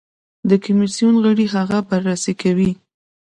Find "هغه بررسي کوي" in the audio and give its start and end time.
1.55-2.71